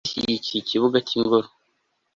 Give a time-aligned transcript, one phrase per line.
[0.03, 1.47] zishyigikiye ikibuga cy'ingoro